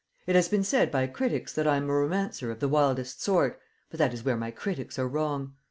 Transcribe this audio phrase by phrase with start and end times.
[0.25, 3.61] It has been said by critics that I am a romancer of the wildest sort,
[3.91, 5.53] but that is where my critics are wrong.